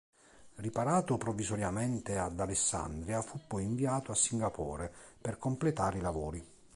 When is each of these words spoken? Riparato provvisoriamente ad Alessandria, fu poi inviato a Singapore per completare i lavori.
Riparato 0.55 1.19
provvisoriamente 1.19 2.17
ad 2.17 2.39
Alessandria, 2.39 3.21
fu 3.21 3.39
poi 3.45 3.65
inviato 3.65 4.11
a 4.11 4.15
Singapore 4.15 4.91
per 5.21 5.37
completare 5.37 5.99
i 5.99 6.01
lavori. 6.01 6.43